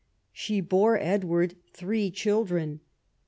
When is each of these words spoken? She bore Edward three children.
She 0.31 0.61
bore 0.61 0.97
Edward 0.97 1.57
three 1.73 2.09
children. 2.09 2.79